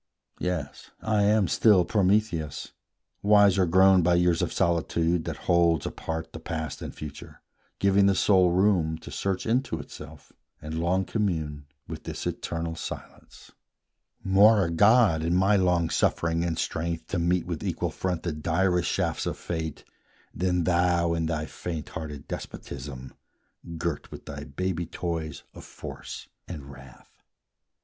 Yes, 0.39 0.89
I 1.03 1.21
am 1.25 1.47
still 1.47 1.85
Prometheus, 1.85 2.71
wiser 3.21 3.67
grown 3.67 4.01
By 4.01 4.15
years 4.15 4.41
of 4.41 4.51
solitude, 4.51 5.25
that 5.25 5.45
holds 5.45 5.85
apart 5.85 6.33
The 6.33 6.39
past 6.39 6.81
and 6.81 6.91
future, 6.91 7.43
giving 7.77 8.07
the 8.07 8.15
soul 8.15 8.49
room 8.49 8.97
To 8.97 9.11
search 9.11 9.45
into 9.45 9.77
itself, 9.79 10.33
and 10.59 10.79
long 10.79 11.05
commune 11.05 11.67
With 11.87 12.05
this 12.05 12.25
eternal 12.25 12.73
silence; 12.75 13.51
more 14.23 14.65
a 14.65 14.71
god, 14.71 15.21
In 15.21 15.35
my 15.35 15.55
long 15.55 15.91
suffering 15.91 16.43
and 16.43 16.57
strength 16.57 17.05
to 17.09 17.19
meet 17.19 17.45
With 17.45 17.63
equal 17.63 17.91
front 17.91 18.23
the 18.23 18.31
direst 18.33 18.89
shafts 18.89 19.27
of 19.27 19.37
fate, 19.37 19.83
Than 20.33 20.63
thou 20.63 21.13
in 21.13 21.27
thy 21.27 21.45
faint 21.45 21.89
hearted 21.89 22.27
despotism, 22.27 23.13
Girt 23.77 24.09
with 24.09 24.25
thy 24.25 24.45
baby 24.45 24.87
toys 24.87 25.43
of 25.53 25.63
force 25.63 26.27
and 26.47 26.71
wrath. 26.71 27.21